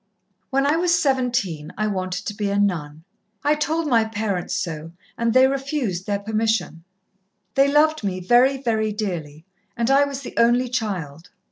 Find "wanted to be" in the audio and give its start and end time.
1.85-2.49